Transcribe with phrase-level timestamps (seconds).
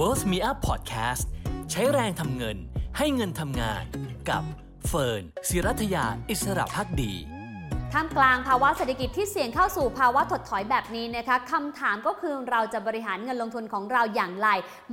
[0.00, 1.24] Wealth Me Up Podcast
[1.70, 2.56] ใช้แรงทำเงิน
[2.98, 3.84] ให้เงินทำงาน
[4.28, 4.42] กับ
[4.86, 7.12] เฟิร์นศิรัถยาอิศรภักดี
[7.92, 14.48] ท่ามกลางภาวะเศรษฐกิจที่เสี่ยงเข้าสู่ภาวะถดถอยแบบนี้นะคะคำถามก็คือเราจะบริหารเงินลงทุนของเราอย่างไร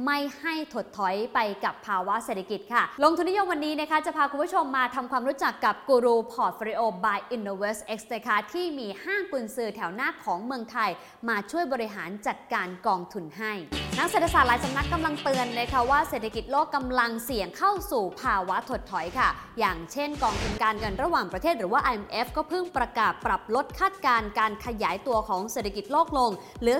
[0.05, 10.89] ไม่ให้ถดถอยไปกับภาวะเศรษฐกิจค่ะ ลงทุนนิยมวันนี้นะคะจะพาคุณผู้ชมมาทำความรู้จักกับกูรูพอร์ตโฟลิโอ by Innovest X นะคะที่มีห้ากุนซือแถวหน้าของเมืองไทย
[11.29, 13.53] มาช่วยบริหารจัดการกองทุนให้
[13.99, 19.29] นักเศรษฐศาสตร์หลายสำนักกำลังเตือนนะคะว่าเศรษฐกิจโลกกำลังเสี่ยงเข้าสู่ภาวะถดถอยค่ะ
[19.59, 26.77] อย่างเช่นกองทุนการเงินระหว่างประเทศหรือว่า IMF ก็เพิ่งประกาศปรับลดคาดการณ์การขยายตัวของเศรษฐกิจโลกลง เหลือ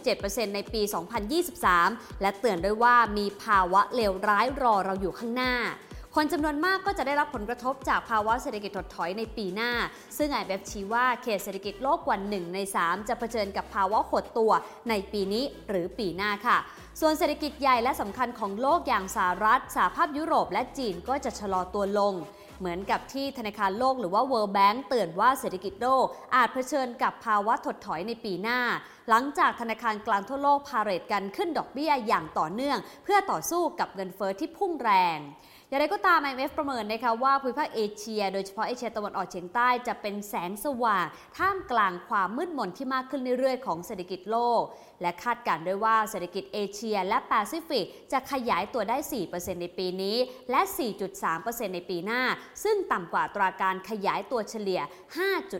[0.00, 0.82] 2.7%ในปี
[1.52, 5.54] 2023 และเตือนด้วยว่ามีภาวะเลวร้ายรอเราอยู่ข้างหน้า
[6.20, 9.72] คนจำนวนมากก็จะได้รับผลกระทบจากภาวะเศรษฐกิจถดถอยในปีหน้า
[10.18, 14.52] ซึ่งไอแบบชี้ว่าเขตเศรษฐกิจโลกกว่า1ใน 3 จะเผชิญกับภาวะหดตัว
[14.88, 16.58] ในปีนี้หรือปีหน้าค่ะ
[17.00, 22.14] ส่วนเศรษฐกิจใหญ่และสำคัญของโลกอย่างสหรัฐสหภาพยุโรปและจีนก็จะชะลอตัวลง
[22.58, 28.60] เหมือนกับที่ธนาคารโลกหรือว่า World Bank เตือนว่าเศรษฐกิจโลกอาจเผชิญกับภาวะถดถอยในปีหน้า
[29.10, 35.18] หลังจากธนาคารกลางทั่วโลกพาเรตกันขึ้นดอกเบี้ยอย่างต่อเนื่อง เพื่อต่อสู้กับเงินเฟอ้อที่พุ่งแรง
[35.68, 41.04] อย่างไรก็ตาม IMF ประเมินนะคะว่าภูมิภาคเอเชีย โดยเฉพาะเอเชียตะวันออกเฉียงใต้จะเป็นแสงสว่าง
[41.38, 44.62] ท่ามกลางความมืดมนที่มากขึ้นเรื่อยๆ ของเศรษฐกิจโลก
[45.02, 48.96] และคาดการณ์ด้วยว่าเศรษฐกิจเอเชียและแปซิฟิกจะขยายตัวได้
[49.30, 50.16] 4%ในปีนี้
[50.50, 50.60] และ
[51.18, 52.22] 4.3%ในปีหน้า
[52.64, 54.80] ซึ่งต่ำกว่าตราการขยายตัวเฉลี่ย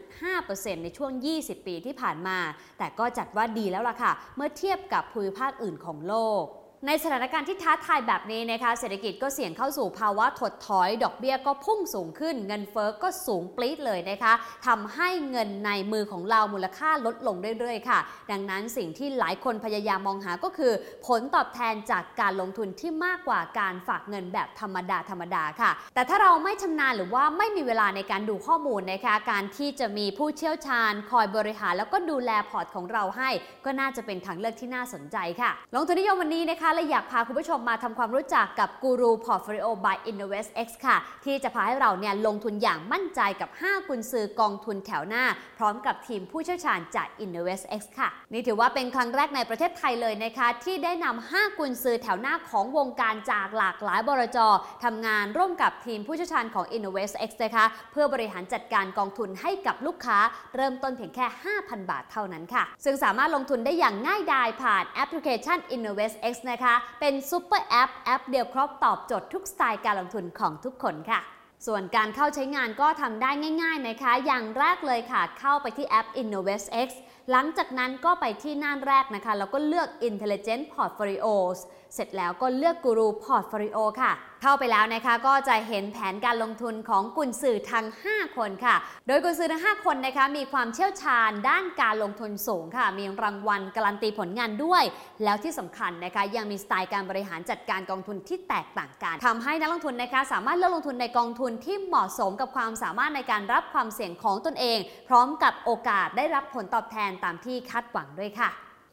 [0.03, 1.11] 5.5%ในช่วง
[1.41, 2.39] 20 ปีที่ผ่านมา
[2.79, 6.45] แต่ก็จัดว่าดีแล้วล่ะค่ะ เมื่อเทียบกับภูมิภาคอื่นของโลก
[6.89, 14.33] ในสถานการณ์ที่ท้าทายแบบนี้นะคะ เศรษฐกิจก็เสี่ยงเข้าสู่ภาวะถดถอย ดอกเบี้ยก็พุ่งสูงขึ้น เงินเฟอ้อก็สูงปรี๊ดเลยนะคะ
[14.67, 17.99] ทำให้เงินในมือของเรามูลค่าลดลงเรื่อยๆ ค่ะ
[18.31, 20.73] ดังนั้นสิ่งที่หลายคนพยายามมองหาก็คือ
[21.07, 33.31] ผลตอบแทนจากการลงทุนที่มากกว่าการฝากเงินแบบธรรมดาธรรมดาค่ะ แต่ถ้าเราไม่ชำนาญหรือว่าไม่มีเวลาในการดูข้อมูลนะคะ การที่จะมีผู้เชี่ยวชาญ คอยบริหารแล้วก็ดูแลพอร์ตของเราให้
[33.65, 45.25] ก็น่าจะเป็นทางเลือกที่น่าสนใจค่ะ ลงทุนนิยมวันนี้นะคะเลยอยากพาคุณผู้ชมมาทำความรู้จักกับกูรูพอร์ตโฟลิโอ by Invest X ค่ะ ที่จะพาให้เราเนี่ยลงทุนอย่างมั่นใจกับ 5 กุนซือกองทุนแถวหน้า
[45.59, 54.39] พร้อมกับทีมผู้เชี่ยวชาญจาก Invest X ค่ะ นี่ถือว่าเป็นครั้งแรกในประเทศไทยเลยนะคะ ที่ได้นำ5กุนซือแถวหน้าของวงการจากหลากหลายบลจ.
[54.85, 60.19] ทำงานร่วมกับทีมผู้เชี่ยวชาญของ Invest X นะคะ เพื่อบริหารจัดการกองทุนให้กับลูกค้า
[60.57, 61.27] เริ่มต้นเพียงแค่
[61.59, 66.56] 5,000 บาทเท่านั้นค่ะ ซึ่งสามารถลงทุนได้อย่างง่ายดายผ่านแอปพลิเคชัน InnovestX นะคะ
[67.01, 71.21] เป็นซูเปอร์แอปแอปเดียวครบตอบโจทย์ทุกสไตล์การลงทุนของทุกคนค่ะ
[71.67, 73.31] ส่วนการเข้าใช้งานก็ทำได้
[73.63, 76.89] ง่ายๆนะคะ อย่างแรกเลยค่ะ เข้าไปที่แอป InnovestX
[77.31, 81.59] หลังจากนั้นก็ไปที่หน้าแรกนะคะ แล้วก็เลือก Intelligent Portfolios
[81.95, 88.77] เสร็จแล้วก็เลือก Guru Portfolio ค่ะเข้าไปแล้วนะคะก็จะเห็นแผนการลงทุนของกุนซือทั้ง 5 คนค่ะ
[89.07, 94.83] โดยกุนสื่อทั้ง 5 คนนะคะมีความเชี่ยวชาญด้านการลงทุนสูงค่ะ มีรางวัลการันตีผลงานด้วย
[95.25, 108.51] แล้วที่สำคัญนะคะยังมีสไตล์การบริหารจัดการกองทุนที่แตกต่างกันทำให้นักลงทุนนะคะสามารถเลือกลงทุนในกองทุนที่เหมาะสมกับความสามารถในการรับความเสี่ยงของตนเอง พร้อมกับโอกาสได้รับผลตอบแทนตามที่คาดหวังด้วยค่ะ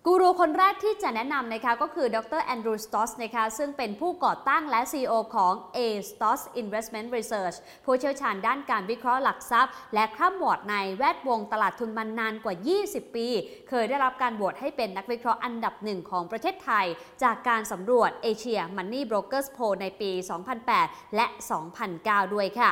[0.07, 12.55] กูรูคนแรกที่จะแนะนำนะคะก็คือดรแอนดรูสตอสนะคะซึ่งเป็นผู้ก่อตั้งและ CEO ของ A Stos Investment Research ผู้เชี่ยวชาญด้านการวิเคราะห์หลักทรัพย์ และคร่ำวอดในแวดวงตลาดทุนมานานกว่า
[12.85, 13.27] 20 ปี
[13.69, 16.85] เคยได้รับการโหวตให้เป็นนักวิเคราะห์อันดับหนึ่งของประเทศไทย
[17.23, 20.11] จากการสำรวจ Asia Money Brokers Poll ในปี
[20.63, 21.25] 2008 และ
[21.81, 22.69] 2009 ด้วยค่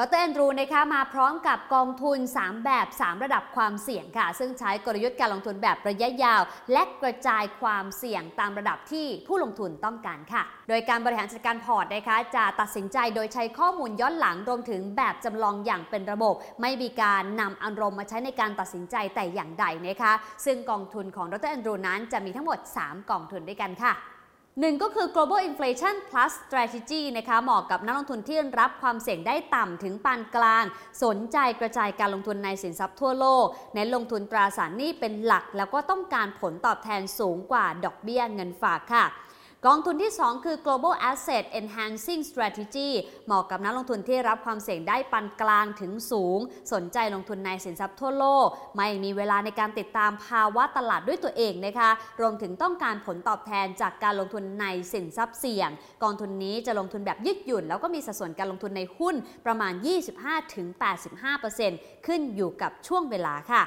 [0.00, 6.42] ดรแอนดรูนะคะมาพร้อมกับกองทุน 3 แบบ 3 ระดับความเสี่ยงค่ะ ซึ่งใช้กลยุทธ์การลงทุนแบบระยะยาว
[6.72, 20.12] และกระจายความเสี่ยงตามระดับที่ผู้ลงทุนต้องการค่ะ โดยการบริหารจัดการพอร์ตนะคะจะตัดสินใจโดยใช้ข้อมูลย้อนหลังรวมถึงแบบจำลองอย่างเป็นระบบ ไม่มีการนำอารมณ์มาใช้ในการตัดสินใจแต่อย่างใดนะคะ
[20.44, 23.94] ซึ่งกองทุนของดรแอนดรูนั้นจะมีทั้งหมด 3 กองทุนด้วยกันค่ะ
[24.60, 30.64] หนึ่งก็คือ global inflation plus strategy นะคะเหมาะกับนักลงทุนที่รับความเสี่ยงได้ต่ำถึงปานกลาง
[31.04, 39.04] สนใจกระจายการลงทุนในสินทรัพย์ทั่วโลกเน้นลงทุนตราสารหนี้เป็นหลัก แล้วก็ต้องการผลตอบแทนสูงกว่าดอกเบี้ยเงินฝากค่ะ
[39.66, 42.88] กองทุนที่ 2 คือ global asset enhancing strategy
[43.26, 46.38] เหมาะกับนักลงทุนที่รับความเสี่ยงได้ปานกลางถึงสูง
[46.72, 48.46] สนใจลงทุนในสินทรัพย์ทั่วโลก
[48.76, 51.90] ไม่มีเวลาในการติดตามภาวะตลาดด้วยตัวเองนะคะ
[52.20, 55.70] รวมถึงต้องการผลตอบแทนจากการลงทุนในสินทรัพย์เสี่ยง
[56.02, 59.14] กองทุนนี้จะลงทุนแบบยืดหยุ่น แล้วก็มีสัดส่วนการลงทุนในหุ้น
[59.46, 59.72] ประมาณ
[60.48, 63.64] 25-85%ขึ้นอยู่กับช่วงเวลาค่ะ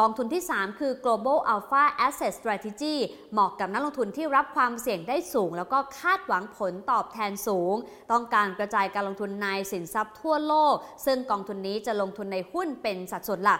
[0.00, 2.94] กองทุนที่ 3 คือ global alpha asset strategy
[3.32, 7.74] เหมาะกับนักลงทุนที่รับความเสี่ยงได้สูง แล้วก็คาดหวังผลตอบแทนสูง
[8.12, 10.74] ต้องการกระจายการลงทุนในสินทรัพย์ทั่วโลก
[11.06, 13.58] ซึ่งกองทุนนี้จะลงทุนในหุ้นเป็นสัดส่วนหลัก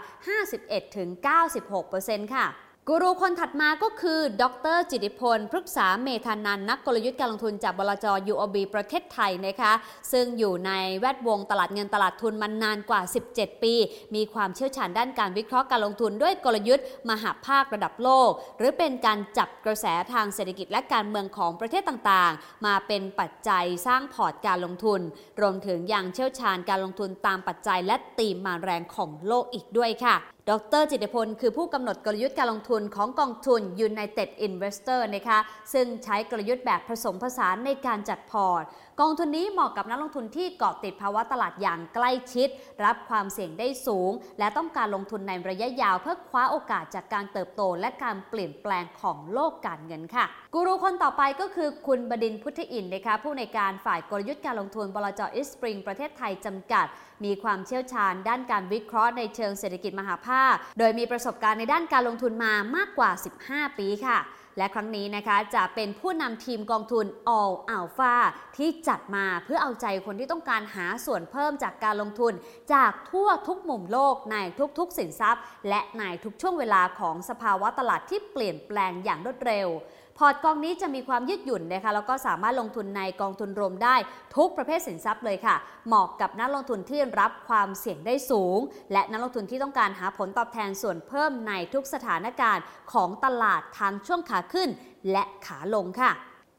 [1.17, 2.47] 51-96%ค่ะ
[2.89, 4.45] กูรูคนถัดมาก็คือ ด
[4.75, 9.73] ร จิติพล พฤกษาเมธานัน นักกลยุทธ์การลงทุนจากบลจ UOB ประเทศไทยนะคะ
[10.13, 13.01] ซึ่งอยู่ในแวดวงตลาดเงินตลาดทุนมานานกว่า
[13.33, 13.75] 17 ปี
[14.15, 25.01] มีความเชี่ยวชาญด้านการวิเคราะห์การลงทุนด้วยกลยุทธ์ มหาภาคระดับโลก หรือเป็นการจับกระแสทางเศรษฐกิจและการเมืองของประเทศต่างๆ มาเป็นปัจจัยสร้างพอร์ตการลงทุน
[25.41, 30.17] รวมถึงยังเชี่ยวชาญการลงทุนตามปัจจัยและตีมมาแรงของโลกอีกด้วยค่ะ
[30.51, 35.39] ดร จิติพล คือผู้กำหนดกลยุทธ์การลงทุนของกองทุน United Investor นะคะ
[35.73, 38.63] ซึ่งใช้กลยุทธ์แบบผสมผสานในการจัดพอร์ต
[39.01, 42.49] กองทุนนี้เหมาะกับนักลงทุนที่เกาะติดภาวะตลาดอย่างใกล้ชิด
[42.85, 50.25] รับความเสี่ยงได้สูง และต้องการลงทุนในระยะยาวเพื่อคว้าโอกาสจากการเติบโต และการเปลี่ยนแปลงของโลกการเงินค่ะ
[50.55, 56.87] กูรูคนต่อไปก็คือคุณบดินพุทธอินนะคะผู้ในการฝ่ายกลยุทธ์การลงทุนบลจอิสปริงประเทศไทยจำกัด
[57.25, 63.11] มีความเชี่ยวชาญ ด้านการวิเคราะห์ในเชิงเศรษฐกิจมหาภาค โดยมีประสบการณ์ในด้านการลงทุนมามากกว่า
[63.47, 64.19] 15 ปีค่ะ
[64.59, 67.07] และครั้งนี้นะคะจะเป็นผู้นำทีมกองทุน
[67.39, 68.15] All Alpha
[68.57, 72.33] ที่จัดมาเพื่อเอาใจคนที่ต้องการหาส่วนเพิ่มจากการลงทุน
[72.75, 74.37] จากทั่วทุกมุมโลกใน
[74.79, 79.69] ทุกๆ สินทรัพย์ และในทุกช่วงเวลาของสภาวะตลาดที่เปลี่ยนแปลงอย่างรวดเร็ว
[80.19, 83.97] พอร์ตกองนี้จะมีความยืดหยุ่นนะคะแล้วก็สามารถลงทุนในกองทุนรวมได้
[84.37, 85.57] ทุกประเภทสินทรัพย์เลยค่ะ
[85.87, 88.59] เหมาะกับนักลงทุนที่รับความเสี่ยงได้สูง
[88.93, 94.69] และนักลงทุนที่ต้องการหาผลตอบแทนส่วนเพิ่มในทุกสถานการณ์ของตลาดทั้งช่วงขาขึ้น
[95.13, 96.13] และขาลงค่ะ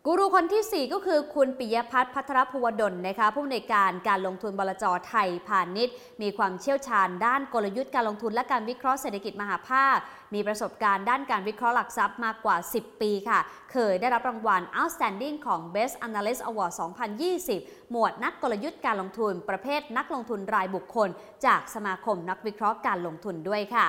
[0.07, 9.97] กูรูคนที่ 4 ก็คือคุณปิยพัฒน์พัทรภูวดลนะคะผู้อำนวยการการลงทุนบลจไทยพาณิชย์ มีความเชี่ยวชาญด้านกลยุทธ์การลงทุนและการวิเคราะห์เศรษฐกิจมหาภาค
[10.33, 13.39] มีประสบการณ์ด้านการวิเคราะห์หลักทรัพย์มากกว่า 10 ปีค่ะ
[13.71, 16.73] เคยได้รับรางวัล Outstanding ของ Best Analyst Award
[17.31, 21.09] 2020 หมวดนักกลยุทธ์การลงทุน ประเภทนักลงทุนรายบุคคล
[21.45, 23.87] จากสมาคมนักวิเคราะห์การลงทุนด้วยค่ะ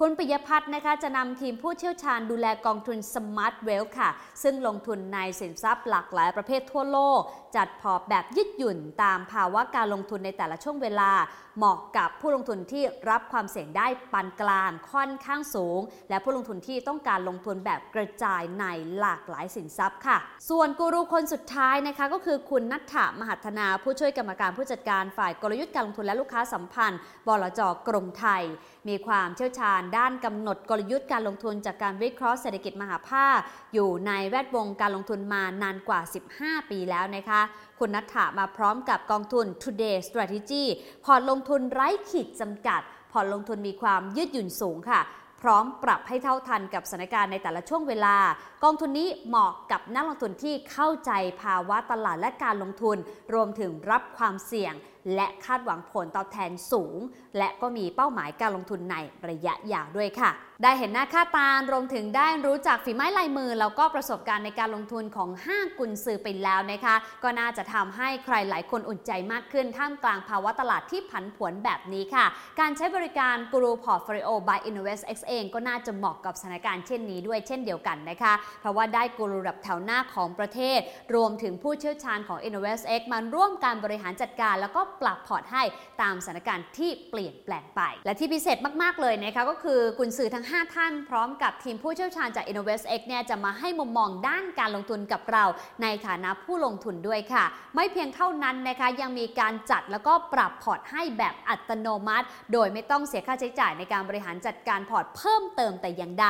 [0.00, 4.10] คุณปิยพัฒน์นะคะจะนำทีมผู้เชี่ยวชาญดูแลกองทุน Smart Wealth ค่ะ
[4.42, 7.20] ซึ่งลงทุนในสินทรัพย์หลากหลายประเภททั่วโลก
[7.56, 11.10] จัดพอร์ตแบบยืดหยุ่นตามภาวะการลงทุนในแต่ละช่วงเวลา
[11.56, 15.80] เหมาะกับผู้ลงทุนที่รับความเสี่ยงได้ปานกลางค่อนข้างสูง
[16.10, 18.64] และผู้ลงทุนที่ต้องการลงทุนแบบกระจายใน
[18.98, 20.16] หลากหลายสินทรัพย์ค่ะ
[20.50, 28.42] ส่วนกูรูคนสุดท้ายนะคะก็คือคุณนัทธมหัฒนาผู้ช่วยกรรมการผู้จัดการฝ่ายกลยุทธ์การลงทุนและลูกค้าสัมพันธ์บลจกรุงไทย
[28.88, 33.38] มีความเชี่ยวชาญด้านกำหนดกลยุทธ์การลงทุนจากการวิเคราะห์เศรษฐกิจมหาภาค
[33.74, 36.00] อยู่ในแวดวงการลงทุนมานานกว่า
[36.36, 37.40] 15 ปีแล้วนะคะ
[37.78, 40.64] คุณนัทธามาพร้อมกับกองทุน Today Strategy
[41.04, 42.80] พอร์ตลงทุนไร้ขีดจำกัด
[43.12, 45.02] พอร์ตลงทุนมีความยืดหยุ่นสูงค่ะ
[45.42, 48.16] พร้อมปรับให้เท่าทันกับสถานการณ์ในแต่ละช่วงเวลา
[48.64, 51.12] กองทุนนี้เหมาะกับนักลงทุนที่เข้าใจ
[51.42, 52.96] ภาวะตลาดและการลงทุน
[53.34, 54.74] รวมถึงรับความเสี่ยง
[55.14, 56.96] และคาดหวังผลตอบแทนสูง
[57.38, 58.96] และก็มีเป้าหมายการลงทุนใน
[59.28, 60.30] ระยะยาวด้วยค่ะ
[60.62, 72.26] ได้เห็นหน้าค่าตารวมถึงได้รู้จักฝีไม้ลายมือ แล้วก็ประสบการณ์ในการลงทุนของห้ากุนซือไปแล้วนะคะ ก็น่าจะทำให้ใครหลายคนอุ่นใจมากขึ้น ท่ามกลางภาวะตลาดที่ผันผวนแบบนี้ค่ะ
[72.60, 80.80] การใช้บริการกรูพอร์ตโฟลิโอ by Invest X เองก็น่าจะเหมาะกับสถานการณ์เช่นนี้ด้วยเช่นเดียวกันนะคะ เพราะว่าได้กูรูระดับแถวหน้าของประเทศ
[81.14, 85.62] รวมถึงผู้เชี่ยวชาญของ InnovestX มาร่วมการบริหารจัดการแล้วก็ปรับพอร์ตให้
[86.02, 95.44] ตามสถานการณ์ที่เปลี่ยนแปลงไป และที่พิเศษมาก ๆ เลยนะคะก็คือกุนซือทั้ง 5 ท่านพร้อมกับทีมผู้เชี่ยวชาญจาก InnovestX เนี่ยจะมาให้มุมมองด้านการลงทุนกับเรา
[95.82, 97.44] ในฐานะผู้ลงทุนด้วยค่ะ
[97.74, 106.28] ไม่เพียงเท่านั้นนะคะยังมีการจัดแล้วก็ปรับพอร์ตให้แบบอัตโนมัติ โดยไม่ต้องเสียค่าใช้จ่ายในการบริหารจัดการพอร์ตเพิ่มเติมแต่อย่างใด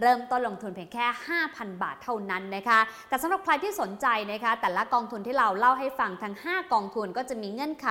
[0.00, 1.06] เริ่มต้นลงทุนเพียงแค่
[1.44, 7.88] 5,000 บาทเท่านั้นนะคะแต่สำหรับใครที่สนใจนะคะแต่ละกองทุนที่เราเล่าให้ฟังทั้ง 5 กองทุนก็จะมีเงื่อนไข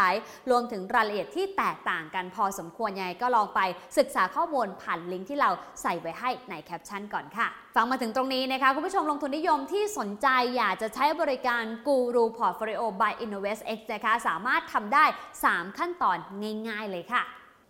[0.50, 3.62] รวมถึงรายละเอียดที่แตกต่างกันพอสมควรยังไงก็ลองไป
[3.98, 5.50] ศึกษาข้อมูลผ่านลิงก์ที่เรา
[5.82, 10.28] ใส่ไว้ให้ในแคปชั่นก่อนค่ะ ฟังมาถึงตรงนี้นะคะ คุณผู้ชมลงทุนนิยมที่สนใจ
[10.58, 15.06] อยากจะใช้บริการกูรูพอร์ตโฟลิโอ by Invest X นะคะสามารถทำได้
[15.42, 16.18] 3 ขั้นตอน
[16.68, 17.24] ง่าย ๆ เลยค่ะ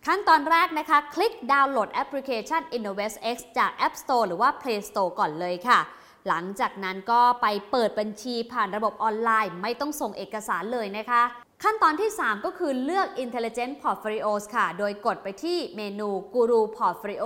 [0.06, 5.80] ขั้นตอนแรกนะคะ คลิกดาวน์โหลดแอปพลิเคชัน Invest X จาก App Store หรือว่า Play Store ก่อนเลยค่ะ
[6.28, 11.22] หลังจากนั้นก็ไปเปิดบัญชีผ่านระบบออนไลน์ ไม่ต้องส่งเอกสารเลยนะคะ
[11.66, 17.24] ขั้นตอนที่ 3 ก็คือเลือก Intelligent Portfolios ค่ะ โดยกดไปที่เมนู Guru Portfolio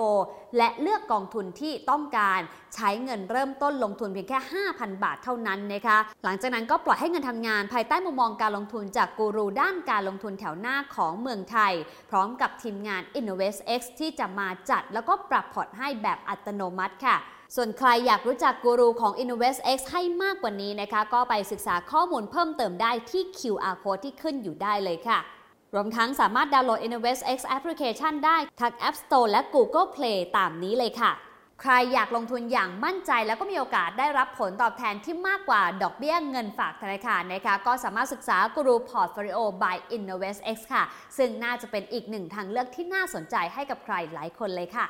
[0.56, 2.40] และเลือกกองทุนที่ต้องการ
[2.74, 4.38] ใช้เงินเริ่มต้นลงทุนเพียงแค่
[4.72, 11.72] 5,000 บาทเท่านั้นนะคะ หลังจากนั้นก็ปล่อยให้เงินทำงานภายใต้มุมมองการลงทุนจากกูรูด้านการลงทุนแถวหน้าของเมืองไทย
[12.10, 17.16] พร้อมกับทีมงาน InnovestX ที่จะมาจัดแล้วก็ปรับพอร์ตให้แบบอัตโนมัติค่ะ
[17.54, 25.18] ส่วนใครอยากรู้จักกูรูของ InnovestX ให้มากกว่านี้นะคะ ก็ไปศึกษาข้อมูลเพิ่มเติมได้ที่ QR code ที่ขึ้นอยู่ได้เลยค่ะ
[25.74, 31.12] รวมทั้งสามารถดาวน์โหลด InnovestX Application ได้ทั้ง App Store และ Google Play ตามนี้เลยค่ะ
[31.62, 40.84] ใครอยากลงทุนอย่างมั่นใจแล้วก็มีโอกาสได้รับผลตอบแทนที่มากกว่าดอกเบี้ยเงินฝากธนาคารนะคะ ก็สามารถศึกษา Guru Portfolio by InnovestX ค่ะ
[41.18, 44.86] ซึ่งน่าจะเป็นอีกหนึ่งทางเลือกที่น่าสนใจให้กับใครหลายคนเลยค่ะ